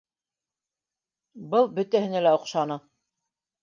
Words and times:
Был 1.53 1.71
бөтәһенә 1.79 2.27
лә 2.29 2.37
оҡшаны 2.43 2.83